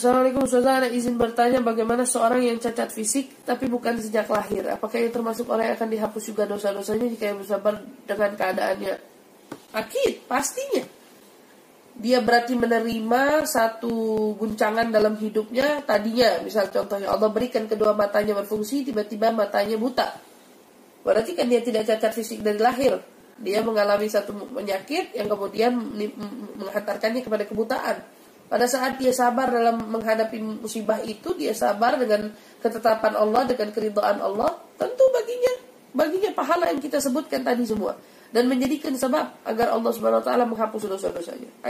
[0.00, 4.64] Assalamualaikum ada izin bertanya bagaimana seorang yang cacat fisik tapi bukan sejak lahir.
[4.72, 8.94] Apakah ia termasuk orang yang akan dihapus juga dosa-dosanya jika ia bersabar dengan keadaannya?
[9.76, 10.88] Akid, pastinya.
[12.00, 13.92] Dia berarti menerima satu
[14.40, 16.40] guncangan dalam hidupnya tadinya.
[16.48, 20.16] Misal contohnya Allah berikan kedua matanya berfungsi, tiba-tiba matanya buta.
[21.04, 22.96] Berarti kan dia tidak cacat fisik dari lahir.
[23.36, 25.76] Dia mengalami satu penyakit yang kemudian
[26.56, 28.19] menghantarkannya kepada kebutaan
[28.50, 34.18] pada saat dia sabar dalam menghadapi musibah itu, dia sabar dengan ketetapan Allah, dengan keridhaan
[34.18, 35.54] Allah, tentu baginya
[35.94, 37.94] baginya pahala yang kita sebutkan tadi semua
[38.30, 41.50] dan menjadikan sebab agar Allah Subhanahu wa taala menghapus dosa-dosanya.